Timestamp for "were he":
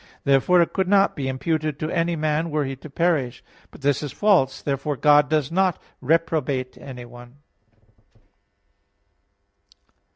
2.49-2.75